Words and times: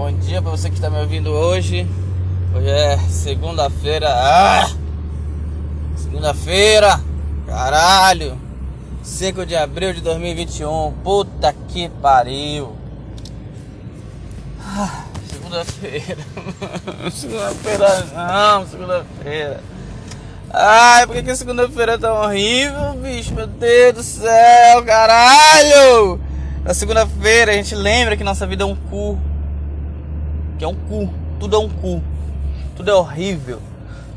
bom 0.00 0.12
dia 0.12 0.40
para 0.40 0.50
você 0.50 0.70
que 0.70 0.76
está 0.76 0.88
me 0.88 0.98
ouvindo 0.98 1.30
hoje. 1.30 1.86
Hoje 2.56 2.70
é 2.70 2.96
segunda-feira. 3.10 4.08
Ah! 4.08 4.70
Segunda-feira, 5.94 6.98
caralho. 7.46 8.40
5 9.02 9.44
de 9.44 9.54
abril 9.54 9.92
de 9.92 10.00
2021. 10.00 10.94
Puta 11.04 11.54
que 11.68 11.90
pariu. 12.00 12.74
Ah, 14.58 15.04
segunda-feira. 15.28 16.24
segunda-feira 17.12 18.06
não, 18.14 18.66
segunda-feira. 18.66 19.60
Ai, 20.50 21.06
por 21.06 21.16
que, 21.16 21.24
que 21.24 21.36
segunda-feira 21.36 21.92
é 21.92 21.98
tão 21.98 22.16
horrível, 22.22 22.94
bicho? 22.94 23.34
Meu 23.34 23.46
Deus 23.46 23.94
do 23.94 24.02
céu, 24.02 24.82
caralho! 24.82 26.18
Na 26.64 26.72
segunda-feira 26.72 27.52
a 27.52 27.54
gente 27.54 27.74
lembra 27.74 28.16
que 28.16 28.24
nossa 28.24 28.46
vida 28.46 28.62
é 28.62 28.66
um 28.66 28.74
cu. 28.74 29.18
Que 30.60 30.64
é 30.64 30.68
um 30.68 30.74
cu. 30.74 31.10
Tudo 31.38 31.56
é 31.56 31.58
um 31.58 31.70
cu. 31.70 32.02
Tudo 32.76 32.90
é 32.90 32.94
horrível. 32.94 33.62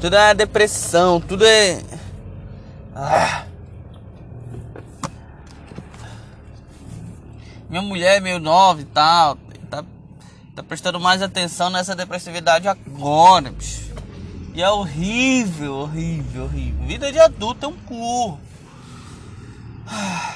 Tudo 0.02 0.14
é 0.18 0.34
depressão. 0.34 1.22
Tudo 1.22 1.46
é. 1.46 1.82
Ah. 2.94 3.46
Minha 7.70 7.82
mulher 7.82 8.18
é 8.18 8.20
meio 8.20 8.40
nova 8.40 8.82
e 8.82 8.84
tal. 8.84 9.38
Tá, 9.70 9.86
tá 10.54 10.62
prestando 10.62 11.00
mais 11.00 11.22
atenção 11.22 11.70
nessa 11.70 11.96
depressividade 11.96 12.68
agora, 12.68 13.50
bicho. 13.50 13.94
E 14.54 14.62
é 14.62 14.70
horrível, 14.70 15.76
horrível, 15.76 16.44
horrível. 16.44 16.86
Vida 16.86 17.10
de 17.10 17.20
adulto 17.20 17.68
é 17.68 17.70
um 17.70 17.78
cu. 17.78 18.38
Ah. 19.88 20.33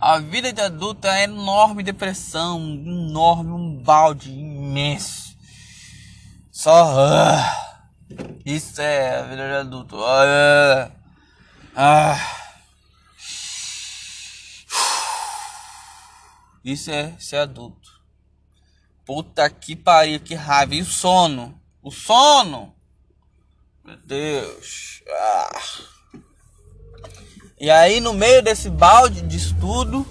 A 0.00 0.18
vida 0.18 0.50
de 0.50 0.62
adulto 0.62 1.06
é 1.06 1.24
enorme 1.24 1.82
depressão, 1.82 2.58
enorme, 2.58 3.50
um 3.50 3.76
balde 3.82 4.30
imenso. 4.30 5.36
Só. 6.50 6.86
Uh, 7.06 8.20
isso 8.46 8.80
é 8.80 9.18
a 9.18 9.22
vida 9.24 9.46
de 9.46 9.54
adulto. 9.56 9.96
Uh, 9.96 10.90
uh, 11.76 12.18
isso 16.64 16.90
é 16.90 17.14
ser 17.18 17.36
adulto. 17.36 18.00
Puta 19.04 19.50
que 19.50 19.76
pariu, 19.76 20.18
que 20.18 20.34
raiva. 20.34 20.76
E 20.76 20.80
o 20.80 20.86
sono? 20.86 21.60
O 21.82 21.90
sono? 21.90 22.74
Meu 23.84 23.98
Deus. 23.98 25.02
E 27.60 27.70
aí 27.70 28.00
no 28.00 28.14
meio 28.14 28.42
desse 28.42 28.70
balde 28.70 29.20
de 29.20 29.36
estudo, 29.36 30.06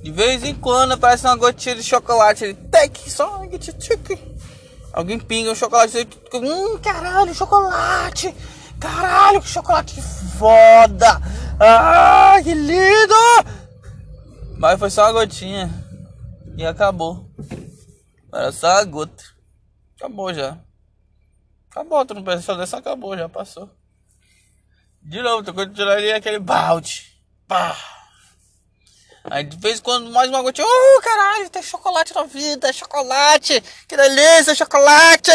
de 0.00 0.12
vez 0.12 0.44
em 0.44 0.54
quando 0.54 0.92
aparece 0.92 1.26
uma 1.26 1.34
gotinha 1.34 1.74
de 1.74 1.82
chocolate. 1.82 2.44
Ele, 2.44 2.54
tec, 2.54 3.10
só 3.10 3.42
Alguém 4.92 5.18
pinga 5.18 5.50
o 5.50 5.56
chocolate. 5.56 6.08
Hum, 6.32 6.78
caralho, 6.78 7.34
chocolate! 7.34 8.32
Caralho, 8.78 9.40
que 9.40 9.48
chocolate 9.48 10.00
foda! 10.38 11.20
Ah, 11.58 12.36
que 12.42 12.54
lindo! 12.54 13.14
Mas 14.56 14.78
foi 14.78 14.90
só 14.90 15.06
uma 15.06 15.12
gotinha. 15.12 15.68
E 16.56 16.64
acabou. 16.64 17.28
Era 18.32 18.52
só 18.52 18.68
a 18.68 18.84
gota. 18.84 19.24
Acabou 19.96 20.32
já. 20.32 20.58
Acabou, 21.70 22.04
tu 22.04 22.14
não 22.14 22.22
pensou 22.22 22.56
dessa, 22.56 22.76
acabou, 22.76 23.16
já 23.16 23.28
passou. 23.28 23.68
De 25.04 25.20
novo, 25.20 25.42
tu 25.42 25.52
continuaria 25.52 26.16
aquele 26.16 26.38
balde. 26.38 27.12
Pá. 27.48 27.76
Aí 29.24 29.44
de 29.44 29.56
vez 29.56 29.78
em 29.78 29.82
quando 29.82 30.10
mais 30.10 30.28
uma 30.28 30.42
gotinha. 30.42 30.66
Oh, 30.66 31.00
caralho, 31.02 31.50
tem 31.50 31.62
chocolate 31.62 32.14
na 32.14 32.24
vida, 32.24 32.72
chocolate. 32.72 33.60
Que 33.88 33.96
delícia, 33.96 34.54
chocolate. 34.54 35.30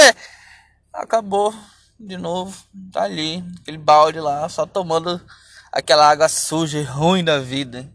Acabou. 0.93 1.53
De 1.99 2.15
novo, 2.15 2.55
tá 2.91 3.03
ali, 3.03 3.43
aquele 3.59 3.77
balde 3.77 4.19
lá, 4.19 4.47
só 4.47 4.67
tomando 4.67 5.19
aquela 5.71 6.07
água 6.07 6.29
suja 6.29 6.77
e 6.77 6.83
ruim 6.83 7.23
da 7.23 7.39
vida. 7.39 7.91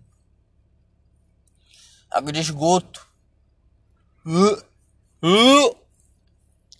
Água 2.10 2.32
de 2.32 2.40
esgoto. 2.40 3.06
Uh, 4.26 4.62
uh. 5.24 5.76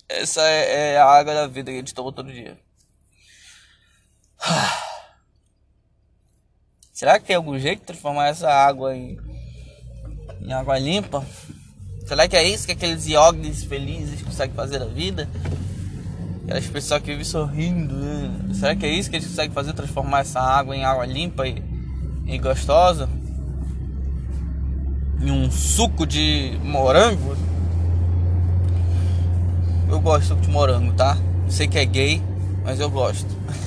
Essa 0.09 0.41
é, 0.41 0.93
é 0.93 0.99
a 0.99 1.05
água 1.05 1.33
da 1.33 1.47
vida 1.47 1.71
que 1.71 1.77
a 1.77 1.79
gente 1.79 1.93
toma 1.93 2.11
todo 2.11 2.31
dia. 2.31 2.59
Será 6.93 7.19
que 7.19 7.25
tem 7.25 7.35
algum 7.35 7.57
jeito 7.57 7.79
de 7.79 7.85
transformar 7.85 8.27
essa 8.27 8.49
água 8.49 8.95
em, 8.95 9.17
em 10.41 10.53
água 10.53 10.77
limpa? 10.77 11.25
Será 12.05 12.27
que 12.27 12.35
é 12.35 12.43
isso 12.47 12.65
que 12.65 12.73
aqueles 12.73 13.07
yogis 13.07 13.63
felizes 13.63 14.21
conseguem 14.21 14.55
fazer 14.55 14.79
na 14.79 14.85
vida? 14.85 15.29
Aquelas 16.43 16.67
pessoas 16.67 17.01
que 17.01 17.11
vivem 17.11 17.23
sorrindo. 17.23 17.95
Né? 17.95 18.53
Será 18.53 18.75
que 18.75 18.85
é 18.85 18.89
isso 18.89 19.09
que 19.09 19.15
eles 19.15 19.27
conseguem 19.27 19.53
fazer? 19.53 19.73
Transformar 19.73 20.19
essa 20.19 20.39
água 20.41 20.75
em 20.75 20.83
água 20.83 21.05
limpa 21.05 21.47
e, 21.47 21.63
e 22.25 22.37
gostosa? 22.37 23.09
Em 25.21 25.31
um 25.31 25.49
suco 25.49 26.05
de 26.05 26.59
morango? 26.61 27.37
Eu 29.89 29.99
gosto 30.01 30.21
de 30.21 30.27
suco 30.27 30.41
de 30.41 30.49
morango, 30.49 30.91
tá? 30.93 31.17
Sei 31.47 31.67
que 31.67 31.79
é 31.79 31.85
gay, 31.85 32.21
mas 32.65 32.79
eu 32.79 32.89
gosto. 32.89 33.33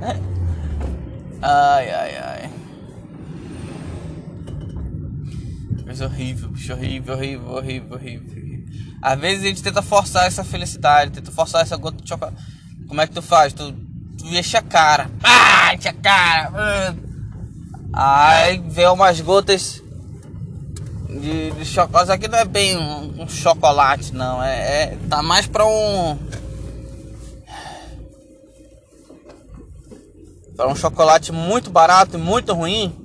ai, 1.42 1.90
ai, 1.90 2.16
ai. 2.16 2.50
Coisa 5.84 6.06
horrível, 6.06 6.48
bicho, 6.50 6.72
horrível, 6.72 7.14
horrível, 7.14 7.52
horrível, 7.52 7.94
horrível. 7.94 8.26
Às 9.00 9.18
vezes 9.20 9.44
a 9.44 9.46
gente 9.48 9.62
tenta 9.62 9.82
forçar 9.82 10.26
essa 10.26 10.42
felicidade, 10.42 11.12
tenta 11.12 11.30
forçar 11.30 11.62
essa 11.62 11.76
gota 11.76 12.02
de 12.02 12.08
chocolate. 12.08 12.36
Como 12.88 13.00
é 13.00 13.06
que 13.06 13.14
tu 13.14 13.22
faz? 13.22 13.52
Tu, 13.52 13.72
tu 14.18 14.26
enche 14.26 14.56
a 14.56 14.62
cara. 14.62 15.10
Ah, 15.22 15.74
enche 15.74 15.88
a 15.88 15.92
cara. 15.92 16.94
Aí 17.92 18.58
vem 18.68 18.88
umas 18.88 19.20
gotas 19.20 19.82
de, 21.08 21.52
de 21.52 21.64
chocolate. 21.64 22.04
Isso 22.04 22.12
aqui 22.12 22.28
não 22.28 22.38
é 22.38 22.44
bem 22.44 22.76
um, 22.76 23.22
um 23.22 23.28
chocolate, 23.28 24.12
não. 24.12 24.42
É, 24.42 24.82
é, 24.82 24.98
tá 25.08 25.22
mais 25.22 25.46
pra 25.46 25.64
um 25.64 26.18
Para 30.56 30.68
um 30.68 30.74
chocolate 30.74 31.32
muito 31.32 31.70
barato 31.70 32.16
e 32.16 32.20
muito 32.20 32.54
ruim, 32.54 32.96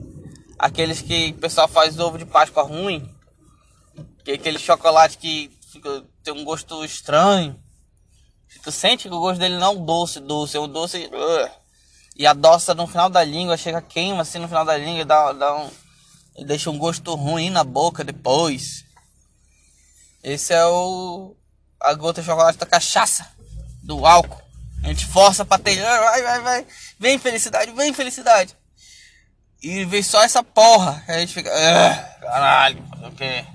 aqueles 0.57 1.01
que 1.01 1.31
o 1.31 1.41
pessoal 1.41 1.67
faz 1.67 1.99
ovo 1.99 2.17
de 2.17 2.25
Páscoa 2.25 2.63
ruim, 2.63 3.13
que 4.23 4.31
é 4.31 4.33
aquele 4.35 4.57
chocolate 4.57 5.17
que 5.17 5.51
tem 6.23 6.33
um 6.33 6.45
gosto 6.45 6.83
estranho. 6.85 7.61
Tu 8.63 8.71
sente 8.71 9.09
que 9.09 9.13
o 9.13 9.19
gosto 9.19 9.39
dele 9.39 9.57
não 9.57 9.67
é 9.67 9.69
um 9.69 9.85
doce, 9.85 10.19
doce, 10.21 10.55
é 10.55 10.59
um 10.59 10.67
doce. 10.67 11.09
E 12.15 12.25
adoça 12.25 12.73
no 12.73 12.87
final 12.87 13.09
da 13.09 13.23
língua, 13.23 13.57
chega 13.57 13.81
queima 13.81 14.21
assim 14.21 14.39
no 14.39 14.47
final 14.47 14.63
da 14.63 14.77
língua 14.77 15.01
e 15.01 15.05
dá, 15.05 15.33
dá 15.33 15.55
um. 15.55 15.69
E 16.37 16.45
deixa 16.45 16.69
um 16.69 16.77
gosto 16.77 17.13
ruim 17.15 17.49
na 17.49 17.63
boca 17.63 18.03
depois. 18.03 18.85
Esse 20.23 20.53
é 20.53 20.65
o. 20.65 21.35
A 21.79 21.93
gota 21.95 22.21
de 22.21 22.27
chocolate 22.27 22.57
da 22.57 22.65
cachaça, 22.65 23.27
do 23.83 24.05
álcool. 24.05 24.40
A 24.83 24.87
gente 24.87 25.05
força 25.05 25.45
pra 25.45 25.57
ter. 25.57 25.79
Vai, 25.81 26.21
vai, 26.21 26.41
vai. 26.41 26.67
Vem 26.99 27.17
felicidade, 27.17 27.71
vem 27.71 27.93
felicidade. 27.93 28.55
E 29.61 29.85
vem 29.85 30.01
só 30.01 30.23
essa 30.23 30.43
porra. 30.43 31.03
A 31.07 31.19
gente 31.19 31.33
fica. 31.33 31.49
Caralho, 32.21 32.83
o 33.03 33.11
quê? 33.11 33.45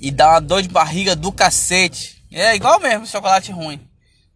E 0.00 0.10
dá 0.10 0.30
uma 0.30 0.40
dor 0.40 0.62
de 0.62 0.68
barriga 0.68 1.14
do 1.14 1.30
cacete. 1.30 2.22
É 2.32 2.54
igual 2.54 2.80
mesmo 2.80 3.06
chocolate 3.06 3.52
ruim. 3.52 3.86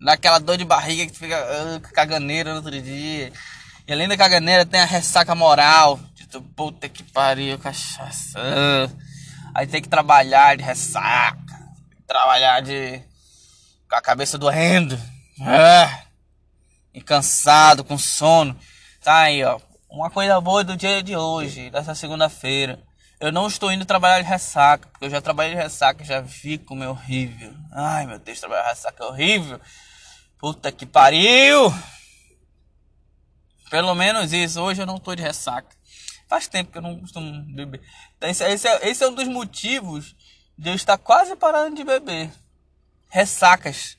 Dá 0.00 0.14
aquela 0.14 0.38
dor 0.38 0.58
de 0.58 0.64
barriga 0.64 1.06
que 1.06 1.12
tu 1.12 1.18
fica 1.18 1.38
uh, 1.38 1.80
caganeira 1.92 2.50
no 2.50 2.56
outro 2.56 2.80
dia. 2.82 3.32
E 3.86 3.92
além 3.92 4.08
da 4.08 4.16
caganeira 4.16 4.66
tem 4.66 4.80
a 4.80 4.84
ressaca 4.84 5.34
moral. 5.34 5.98
Tipo, 6.14 6.40
puta 6.40 6.88
que 6.88 7.02
pariu, 7.02 7.58
cachaça. 7.58 8.38
Aí 9.54 9.66
tem 9.66 9.80
que 9.80 9.88
trabalhar 9.88 10.56
de 10.56 10.64
ressaca. 10.64 11.38
Trabalhar 12.06 12.60
de 12.60 13.00
com 13.92 13.96
a 13.96 14.00
cabeça 14.00 14.38
doendo, 14.38 14.98
ah, 15.42 16.04
e 16.94 17.02
cansado, 17.02 17.84
com 17.84 17.98
sono. 17.98 18.58
Tá 19.02 19.24
aí, 19.24 19.44
ó. 19.44 19.60
Uma 19.90 20.10
coisa 20.10 20.40
boa 20.40 20.64
do 20.64 20.74
dia 20.74 21.02
de 21.02 21.14
hoje, 21.14 21.68
dessa 21.68 21.94
segunda-feira. 21.94 22.82
Eu 23.20 23.30
não 23.30 23.46
estou 23.46 23.70
indo 23.70 23.84
trabalhar 23.84 24.22
de 24.22 24.26
ressaca, 24.26 24.88
porque 24.88 25.04
eu 25.04 25.10
já 25.10 25.20
trabalhei 25.20 25.52
de 25.54 25.60
ressaca 25.60 26.02
já 26.02 26.22
vi 26.22 26.56
como 26.56 26.82
é 26.82 26.88
horrível. 26.88 27.54
Ai, 27.70 28.06
meu 28.06 28.18
Deus, 28.18 28.40
trabalhar 28.40 28.62
de 28.62 28.68
ressaca 28.70 29.04
é 29.04 29.06
horrível. 29.06 29.60
Puta 30.38 30.72
que 30.72 30.86
pariu! 30.86 31.70
Pelo 33.68 33.94
menos 33.94 34.32
isso, 34.32 34.62
hoje 34.62 34.80
eu 34.80 34.86
não 34.86 34.96
estou 34.96 35.14
de 35.14 35.22
ressaca. 35.22 35.68
Faz 36.30 36.48
tempo 36.48 36.72
que 36.72 36.78
eu 36.78 36.82
não 36.82 36.98
costumo 36.98 37.42
beber. 37.54 37.82
Esse, 38.22 38.42
esse, 38.44 38.66
é, 38.66 38.88
esse 38.88 39.04
é 39.04 39.08
um 39.08 39.14
dos 39.14 39.28
motivos 39.28 40.16
de 40.56 40.70
eu 40.70 40.74
estar 40.74 40.96
quase 40.96 41.36
parando 41.36 41.76
de 41.76 41.84
beber 41.84 42.30
ressacas. 43.12 43.98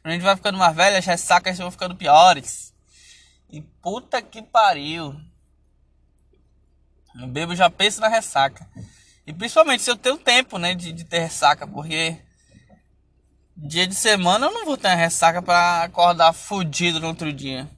Quando 0.00 0.12
a 0.12 0.14
gente 0.14 0.22
vai 0.22 0.36
ficando 0.36 0.56
mais 0.56 0.74
velho, 0.74 0.96
as 0.96 1.04
ressacas 1.04 1.58
vão 1.58 1.70
ficando 1.70 1.96
piores. 1.96 2.72
E 3.50 3.60
puta 3.60 4.22
que 4.22 4.40
pariu. 4.40 5.20
O 7.20 7.26
bebo 7.26 7.54
já 7.56 7.68
pensa 7.68 8.00
na 8.00 8.08
ressaca. 8.08 8.66
E 9.26 9.32
principalmente 9.32 9.82
se 9.82 9.90
eu 9.90 9.96
tenho 9.96 10.16
tempo, 10.16 10.58
né, 10.58 10.74
de, 10.74 10.92
de 10.92 11.04
ter 11.04 11.18
ressaca, 11.18 11.66
porque 11.66 12.16
dia 13.56 13.86
de 13.86 13.94
semana 13.94 14.46
eu 14.46 14.52
não 14.52 14.64
vou 14.64 14.76
ter 14.76 14.94
ressaca 14.94 15.42
para 15.42 15.82
acordar 15.82 16.32
fudido 16.32 17.00
no 17.00 17.08
outro 17.08 17.32
dia. 17.32 17.68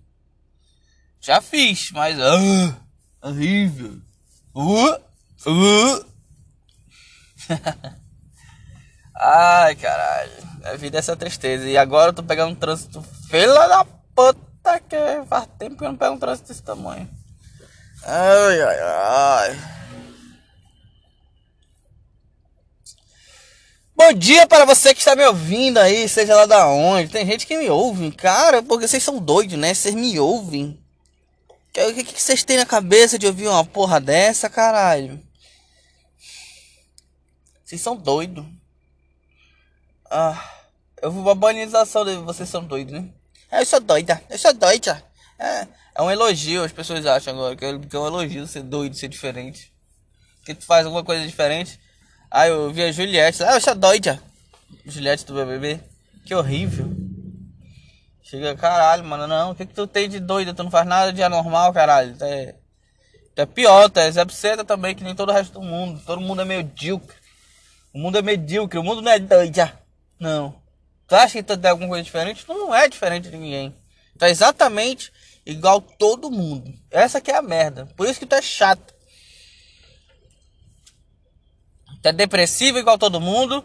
Já 1.21 1.41
fiz, 1.41 1.91
mas 1.93 2.19
uh, 2.19 2.77
horrível. 3.23 4.01
Uh, 4.55 4.93
uh. 5.51 6.07
Ai, 9.15 9.77
caralho. 9.77 10.33
A 10.65 10.77
vida 10.77 10.99
é 10.99 11.01
essa 11.01 11.17
tristeza. 11.17 11.69
E 11.69 11.77
agora 11.77 12.11
eu 12.11 12.15
tô 12.15 12.23
pegando 12.23 12.53
um 12.53 12.57
trânsito 12.57 13.03
fila 13.29 13.69
da 13.69 13.85
puta 14.15 14.81
que 14.81 14.97
faz 15.29 15.47
tempo 15.59 15.77
que 15.77 15.85
eu 15.85 15.89
não 15.89 15.97
pego 15.97 16.15
um 16.15 16.19
trânsito 16.19 16.49
desse 16.49 16.63
tamanho. 16.63 17.09
Ai, 18.03 18.61
ai, 18.61 18.81
ai. 18.81 19.75
Bom 23.97 24.13
dia 24.13 24.47
para 24.47 24.65
você 24.65 24.93
que 24.93 24.99
está 25.01 25.15
me 25.15 25.25
ouvindo 25.25 25.79
aí, 25.79 26.09
seja 26.09 26.35
lá 26.35 26.47
da 26.47 26.67
onde. 26.67 27.13
Tem 27.13 27.25
gente 27.25 27.47
que 27.47 27.57
me 27.57 27.71
ouve, 27.71 28.11
cara, 28.11 28.63
porque 28.63 28.89
vocês 28.89 29.03
são 29.03 29.19
doidos, 29.19 29.57
né? 29.57 29.73
Vocês 29.73 29.95
me 29.95 30.19
ouvem. 30.19 30.79
O 31.77 31.95
que, 31.95 32.05
que 32.05 32.21
vocês 32.21 32.45
têm 32.45 32.57
na 32.57 32.67
cabeça 32.67 33.19
de 33.19 33.27
ouvir 33.27 33.49
uma 33.49 33.65
porra 33.65 34.01
dessa, 34.01 34.51
caralho? 34.51 35.23
Vocês 37.65 37.81
são 37.81 37.97
doidos. 37.97 38.45
Ah, 40.17 40.49
eu 41.03 41.11
vou 41.11 41.25
uma 41.25 41.35
banização 41.35 42.05
de 42.05 42.15
vocês 42.19 42.49
são 42.49 42.63
doidos, 42.63 42.93
né? 42.93 43.09
É, 43.51 43.63
eu 43.63 43.67
sou 43.67 43.81
doida, 43.81 44.23
eu 44.31 44.39
sou 44.39 44.55
doida. 44.55 45.03
É, 45.37 45.67
é 45.93 46.03
um 46.03 46.09
elogio, 46.09 46.63
as 46.63 46.71
pessoas 46.71 47.05
acham 47.05 47.35
agora 47.35 47.57
que 47.57 47.65
é, 47.65 47.99
um 47.99 48.07
elogio 48.07 48.47
ser 48.47 48.63
doido, 48.63 48.95
ser 48.95 49.09
diferente. 49.09 49.73
Que 50.45 50.55
tu 50.55 50.65
faz 50.65 50.87
alguma 50.87 51.03
coisa 51.03 51.27
diferente. 51.27 51.81
Ah, 52.31 52.47
eu 52.47 52.73
vi 52.73 52.85
a 52.85 52.93
Juliette. 52.93 53.43
Ah, 53.43 53.55
eu 53.55 53.61
sou 53.61 53.75
doida. 53.75 54.23
Juliette 54.87 55.25
do 55.25 55.35
BBB. 55.35 55.81
Que 56.25 56.33
horrível. 56.33 56.95
Chega, 58.23 58.55
caralho, 58.55 59.03
mano. 59.03 59.27
Não, 59.27 59.51
o 59.51 59.55
que, 59.57 59.67
que 59.67 59.75
tu 59.75 59.85
tem 59.85 60.09
de 60.09 60.21
doida? 60.21 60.55
Tu 60.55 60.63
não 60.63 60.71
faz 60.71 60.87
nada 60.87 61.13
de 61.13 61.25
anormal, 61.25 61.73
caralho. 61.73 62.17
Tu 62.17 62.25
é, 62.25 62.55
tu 63.35 63.43
é 63.43 63.47
pior, 63.47 63.91
tu 63.91 63.99
é 63.99 64.13
Zé 64.13 64.25
também, 64.63 64.95
que 64.95 65.03
nem 65.03 65.17
todo 65.17 65.31
o 65.31 65.33
resto 65.33 65.55
do 65.55 65.63
mundo. 65.63 66.01
Todo 66.07 66.21
mundo 66.21 66.41
é 66.41 66.45
medíocre. 66.45 67.17
O 67.93 67.99
mundo 67.99 68.17
é 68.17 68.23
medíocre, 68.23 68.79
o 68.79 68.85
mundo 68.85 69.03
não 69.03 69.11
é 69.11 69.19
doida. 69.19 69.83
Não. 70.25 70.55
Tu 71.07 71.15
acha 71.15 71.35
que 71.35 71.43
tu 71.43 71.55
tem 71.55 71.71
alguma 71.71 71.91
coisa 71.91 72.03
diferente? 72.03 72.47
Tu 72.47 72.55
não 72.55 72.75
é 72.75 72.89
diferente 72.89 73.29
de 73.29 73.37
ninguém. 73.37 73.77
Tu 74.19 74.25
é 74.25 74.31
exatamente 74.31 75.13
igual 75.45 75.83
todo 75.83 76.31
mundo. 76.31 76.73
Essa 76.91 77.21
que 77.21 77.31
é 77.31 77.37
a 77.37 77.43
merda. 77.43 77.85
Por 77.95 78.09
isso 78.09 78.19
que 78.19 78.25
tu 78.25 78.35
é 78.35 78.41
chato. 78.41 78.95
Tu 82.03 82.09
é 82.09 82.13
depressivo 82.13 82.79
igual 82.79 82.97
todo 82.97 83.21
mundo. 83.21 83.63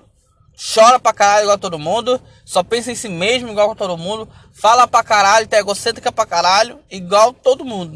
Chora 0.73 0.99
pra 0.99 1.13
caralho 1.13 1.43
igual 1.43 1.57
todo 1.57 1.79
mundo. 1.79 2.21
Só 2.43 2.61
pensa 2.61 2.91
em 2.91 2.95
si 2.95 3.07
mesmo 3.07 3.47
igual 3.47 3.73
todo 3.73 3.97
mundo. 3.97 4.29
Fala 4.51 4.85
pra 4.85 5.01
caralho, 5.01 5.47
tu 5.47 5.53
é 5.53 5.59
egocêntrica 5.59 6.11
pra 6.11 6.25
caralho, 6.25 6.83
igual 6.91 7.31
todo 7.31 7.63
mundo. 7.63 7.95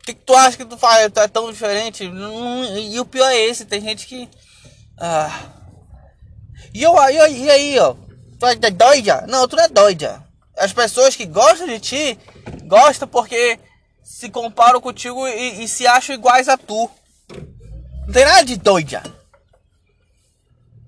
O 0.00 0.04
que, 0.06 0.14
que 0.14 0.24
tu 0.24 0.34
acha 0.34 0.56
que 0.56 0.64
tu 0.64 0.78
faz? 0.78 1.12
Tu 1.12 1.20
é 1.20 1.28
tão 1.28 1.52
diferente? 1.52 2.04
E 2.04 2.98
o 2.98 3.04
pior 3.04 3.28
é 3.30 3.38
esse, 3.38 3.66
tem 3.66 3.82
gente 3.82 4.06
que. 4.06 4.26
Ah. 4.98 5.63
E, 6.74 6.82
eu, 6.82 6.92
e, 6.96 7.50
aí, 7.50 7.78
ó? 7.78 7.94
Tu 8.36 8.46
é 8.46 8.70
doida? 8.70 9.24
Não, 9.28 9.46
tu 9.46 9.54
não 9.54 9.62
é 9.62 9.68
doida. 9.68 10.20
As 10.58 10.72
pessoas 10.72 11.14
que 11.14 11.24
gostam 11.24 11.68
de 11.68 11.78
ti 11.78 12.18
gostam 12.64 13.06
porque 13.06 13.60
se 14.02 14.28
comparam 14.28 14.80
contigo 14.80 15.26
e, 15.28 15.62
e 15.62 15.68
se 15.68 15.86
acham 15.86 16.16
iguais 16.16 16.48
a 16.48 16.56
tu. 16.58 16.90
Não 18.06 18.12
tem 18.12 18.24
nada 18.24 18.44
de 18.44 18.56
doida. 18.56 19.02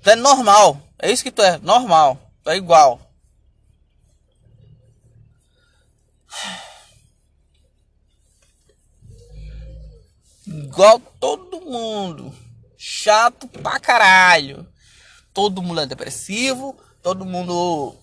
Tu 0.03 0.11
é 0.11 0.17
normal. 0.17 0.83
É 0.99 1.09
isso 1.09 1.23
que 1.23 1.31
tu 1.31 1.41
é, 1.41 1.57
normal. 1.59 2.19
Tu 2.43 2.51
é 2.51 2.57
igual. 2.57 3.01
Igual 10.45 10.99
todo 11.21 11.61
mundo. 11.61 12.35
Chato 12.77 13.47
pra 13.47 13.79
caralho 13.79 14.67
todo 15.37 15.61
mundo 15.61 15.83
é 15.83 15.87
depressivo, 15.87 16.75
todo 17.03 17.27
mundo 17.27 17.95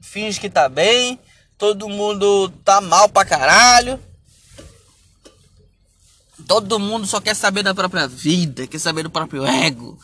finge 0.00 0.40
que 0.40 0.50
tá 0.50 0.68
bem, 0.68 1.20
todo 1.56 1.88
mundo 1.88 2.48
tá 2.64 2.80
mal 2.80 3.08
pra 3.08 3.24
caralho. 3.24 4.00
Todo 6.48 6.80
mundo 6.80 7.06
só 7.06 7.20
quer 7.20 7.36
saber 7.36 7.62
da 7.62 7.72
própria 7.72 8.08
vida, 8.08 8.66
quer 8.66 8.80
saber 8.80 9.04
do 9.04 9.10
próprio 9.10 9.46
ego. 9.46 9.96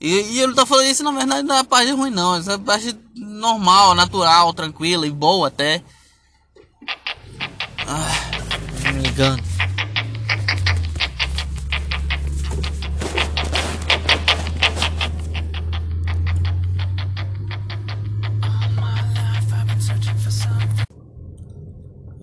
E, 0.00 0.08
e 0.08 0.40
ele 0.40 0.54
tá 0.54 0.64
falando 0.64 0.86
isso, 0.86 1.04
na 1.04 1.12
verdade, 1.12 1.42
não 1.42 1.56
é 1.56 1.62
parte 1.62 1.90
ruim, 1.90 2.10
não. 2.10 2.36
Essa 2.36 2.54
é 2.54 2.58
parte 2.58 2.98
normal, 3.14 3.94
natural, 3.94 4.54
tranquila 4.54 5.06
e 5.06 5.10
boa 5.10 5.48
até. 5.48 5.82
Ah, 7.86 8.90
me 8.94 9.02
ligando. 9.02 9.57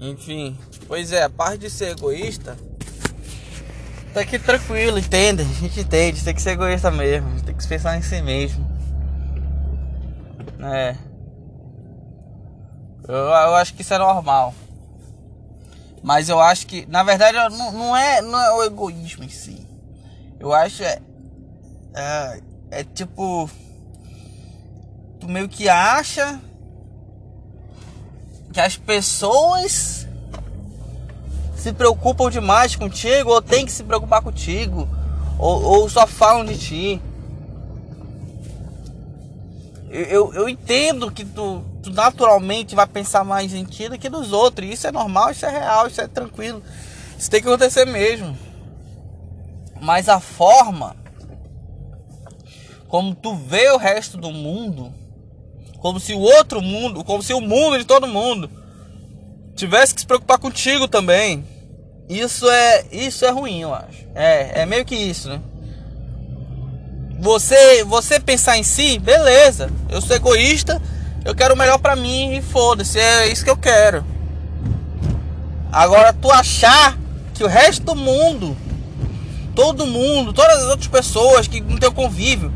Enfim, 0.09 0.57
pois 0.87 1.11
é, 1.11 1.23
a 1.23 1.29
parte 1.29 1.61
de 1.61 1.69
ser 1.69 1.91
egoísta 1.91 2.55
tá 4.13 4.21
aqui 4.21 4.37
tranquilo, 4.37 4.99
entende? 4.99 5.41
A 5.41 5.45
gente 5.45 5.79
entende, 5.79 6.23
tem 6.23 6.33
que 6.33 6.41
ser 6.41 6.51
egoísta 6.51 6.91
mesmo, 6.91 7.41
tem 7.41 7.55
que 7.55 7.67
pensar 7.67 7.97
em 7.97 8.01
si 8.01 8.21
mesmo. 8.21 8.65
É. 10.61 10.95
Eu, 13.07 13.15
eu 13.15 13.55
acho 13.55 13.73
que 13.73 13.81
isso 13.81 13.93
é 13.93 13.97
normal. 13.97 14.53
Mas 16.03 16.29
eu 16.29 16.39
acho 16.39 16.67
que, 16.67 16.85
na 16.85 17.01
verdade, 17.01 17.37
não, 17.57 17.71
não, 17.71 17.97
é, 17.97 18.21
não 18.21 18.39
é 18.39 18.53
o 18.53 18.63
egoísmo 18.63 19.23
em 19.23 19.29
si. 19.29 19.67
Eu 20.39 20.53
acho 20.53 20.83
é, 20.83 20.99
é, 21.95 22.41
é 22.69 22.83
tipo. 22.83 23.49
Tu 25.19 25.27
meio 25.27 25.49
que 25.49 25.67
acha 25.67 26.39
que 28.55 28.61
as 28.61 28.77
pessoas 28.77 30.07
se 31.57 31.73
preocupam 31.73 32.29
demais 32.29 32.73
contigo, 32.73 33.31
ou 33.31 33.41
tem 33.41 33.65
que 33.65 33.71
se 33.71 33.83
preocupar 33.83 34.21
contigo, 34.21 34.87
ou, 35.37 35.61
ou 35.61 35.89
só 35.89 36.07
falam 36.07 36.45
de 36.45 36.57
ti. 36.57 37.01
Eu, 39.89 40.03
eu, 40.03 40.33
eu 40.35 40.49
entendo 40.49 41.11
que 41.11 41.25
tu, 41.25 41.65
tu, 41.83 41.91
naturalmente 41.91 42.75
vai 42.75 42.87
pensar 42.87 43.25
mais 43.25 43.53
em 43.53 43.65
ti 43.65 43.89
do 43.89 43.99
que 43.99 44.09
nos 44.09 44.31
outros. 44.31 44.69
Isso 44.69 44.87
é 44.87 44.91
normal, 44.91 45.31
isso 45.31 45.45
é 45.45 45.49
real, 45.49 45.87
isso 45.87 45.99
é 45.99 46.07
tranquilo. 46.07 46.63
Isso 47.19 47.29
tem 47.29 47.41
que 47.41 47.49
acontecer 47.49 47.83
mesmo. 47.83 48.37
Mas 49.81 50.07
a 50.07 50.21
forma 50.21 50.95
como 52.87 53.13
tu 53.13 53.35
vê 53.35 53.69
o 53.71 53.77
resto 53.77 54.15
do 54.15 54.31
mundo 54.31 54.93
como 55.85 55.99
se 55.99 56.13
o 56.13 56.19
outro 56.19 56.63
mundo, 56.63 57.03
como 57.03 57.21
se 57.21 57.31
o 57.31 57.39
mundo 57.39 57.77
de 57.77 57.85
todo 57.85 58.07
mundo 58.07 58.49
tivesse 59.55 59.93
que 59.93 60.01
se 60.01 60.07
preocupar 60.07 60.39
contigo 60.39 60.87
também. 60.87 61.45
Isso 62.09 62.49
é, 62.49 62.85
isso 62.91 63.23
é 63.23 63.29
ruim, 63.29 63.61
eu 63.61 63.71
acho. 63.71 64.03
É, 64.15 64.61
é 64.61 64.65
meio 64.65 64.83
que 64.83 64.95
isso, 64.95 65.29
né? 65.29 65.39
Você, 67.19 67.83
você 67.83 68.19
pensar 68.19 68.57
em 68.57 68.63
si, 68.63 68.97
beleza. 68.97 69.69
Eu 69.87 70.01
sou 70.01 70.15
egoísta, 70.15 70.81
eu 71.23 71.35
quero 71.35 71.53
o 71.53 71.57
melhor 71.57 71.77
para 71.77 71.95
mim 71.95 72.35
e 72.35 72.41
foda-se, 72.41 72.97
é 72.99 73.27
isso 73.27 73.43
que 73.43 73.51
eu 73.51 73.57
quero. 73.57 74.03
Agora 75.71 76.11
tu 76.13 76.31
achar 76.31 76.97
que 77.35 77.43
o 77.43 77.47
resto 77.47 77.83
do 77.83 77.95
mundo, 77.95 78.57
todo 79.53 79.85
mundo, 79.85 80.33
todas 80.33 80.63
as 80.63 80.65
outras 80.65 80.87
pessoas 80.87 81.47
que 81.47 81.61
no 81.61 81.79
teu 81.79 81.91
convívio 81.91 82.51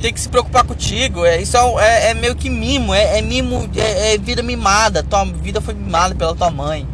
tem 0.00 0.12
que 0.12 0.20
se 0.20 0.28
preocupar 0.28 0.64
contigo. 0.64 1.24
É, 1.24 1.40
isso 1.40 1.56
é, 1.56 2.06
é, 2.06 2.10
é 2.10 2.14
meio 2.14 2.36
que 2.36 2.48
mimo, 2.48 2.94
é, 2.94 3.18
é 3.18 3.22
mimo, 3.22 3.68
é, 3.76 4.14
é, 4.14 4.18
vida 4.18 4.42
mimada. 4.42 5.02
Tua 5.02 5.24
vida 5.24 5.60
foi 5.60 5.74
mimada 5.74 6.14
pela 6.14 6.34
tua 6.34 6.50
mãe. 6.50 6.86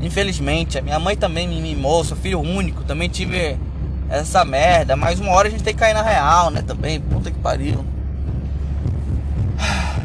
Infelizmente, 0.00 0.78
a 0.78 0.82
minha 0.82 0.98
mãe 0.98 1.16
também 1.16 1.46
me 1.46 1.60
mimou, 1.60 2.04
sou 2.04 2.16
filho 2.16 2.40
único, 2.40 2.82
também 2.84 3.08
tive 3.08 3.56
essa 4.10 4.44
merda. 4.44 4.96
Mas 4.96 5.20
uma 5.20 5.32
hora 5.32 5.48
a 5.48 5.50
gente 5.50 5.62
tem 5.62 5.72
que 5.72 5.80
cair 5.80 5.94
na 5.94 6.02
real, 6.02 6.50
né? 6.50 6.62
Também, 6.62 7.00
puta 7.00 7.30
que 7.30 7.38
pariu. 7.38 7.84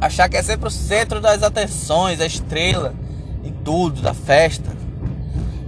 Achar 0.00 0.28
que 0.28 0.36
é 0.36 0.42
sempre 0.42 0.68
o 0.68 0.70
centro 0.70 1.20
das 1.20 1.42
atenções, 1.42 2.20
a 2.20 2.26
estrela 2.26 2.94
e 3.44 3.50
tudo, 3.50 4.02
da 4.02 4.14
festa. 4.14 4.70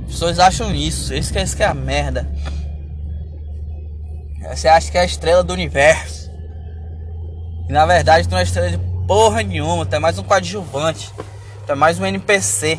As 0.04 0.12
pessoas 0.12 0.38
acham 0.38 0.73
isso, 0.75 1.14
isso 1.14 1.33
que 1.33 1.38
é, 1.38 1.42
isso 1.42 1.56
que 1.56 1.62
é 1.62 1.66
a 1.66 1.75
merda. 1.75 2.28
Você 4.51 4.69
acha 4.69 4.91
que 4.91 4.99
é 4.99 5.01
a 5.01 5.05
estrela 5.05 5.43
do 5.43 5.53
universo. 5.53 6.31
E 7.69 7.73
na 7.73 7.87
verdade 7.87 8.29
não 8.29 8.39
é 8.39 8.43
estrela 8.43 8.71
de 8.71 8.79
porra 9.07 9.43
nenhuma, 9.43 9.87
tu 9.87 9.95
é 9.95 9.99
mais 9.99 10.19
um 10.19 10.23
coadjuvante. 10.23 11.13
Tu 11.67 11.73
é 11.73 11.75
mais 11.75 11.99
um 11.99 12.05
NPC. 12.05 12.79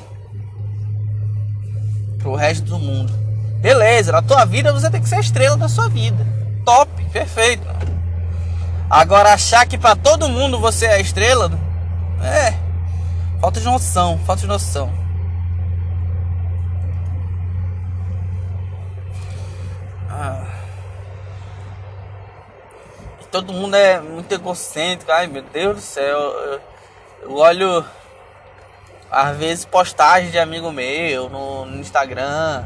Pro 2.19 2.35
resto 2.35 2.65
do 2.65 2.79
mundo. 2.79 3.13
Beleza, 3.59 4.11
na 4.11 4.21
tua 4.21 4.45
vida 4.45 4.71
você 4.71 4.89
tem 4.89 5.01
que 5.01 5.09
ser 5.09 5.19
estrela 5.19 5.57
da 5.57 5.67
sua 5.67 5.89
vida. 5.89 6.25
Top, 6.63 6.89
perfeito. 7.11 7.67
Agora 8.89 9.33
achar 9.33 9.65
que 9.65 9.77
para 9.77 9.95
todo 9.95 10.29
mundo 10.29 10.59
você 10.59 10.85
é 10.85 10.93
a 10.93 10.99
estrela, 10.99 11.51
é 12.21 12.53
falta 13.41 13.59
de 13.59 13.65
noção, 13.65 14.19
falta 14.19 14.41
de 14.41 14.47
noção. 14.47 14.91
Ah. 20.09 20.54
Todo 23.35 23.51
mundo 23.51 23.75
é 23.75 23.99
muito 23.99 24.31
egocêntrico, 24.31 25.11
ai 25.11 25.27
meu 25.27 25.41
Deus 25.41 25.75
do 25.75 25.81
céu. 25.81 26.17
Eu, 26.17 26.61
eu 27.23 27.35
olho 27.35 27.85
às 29.11 29.35
vezes 29.35 29.65
postagens 29.65 30.31
de 30.31 30.39
amigo 30.39 30.71
meu 30.71 31.29
no, 31.29 31.65
no 31.65 31.77
Instagram. 31.81 32.65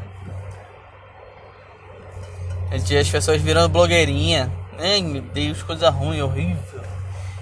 As 2.72 3.10
pessoas 3.10 3.42
virando 3.42 3.68
blogueirinha. 3.68 4.52
Ai 4.78 5.02
meu 5.02 5.24
Deus, 5.24 5.64
coisa 5.64 5.90
ruim, 5.90 6.22
horrível. 6.22 6.82